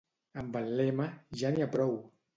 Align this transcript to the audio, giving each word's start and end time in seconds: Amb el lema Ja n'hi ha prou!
Amb 0.43 0.57
el 0.61 0.71
lema 0.79 1.05
Ja 1.43 1.55
n'hi 1.55 1.67
ha 1.67 1.73
prou! 1.77 1.99